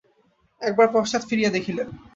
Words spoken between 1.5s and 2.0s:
দেখিলেন।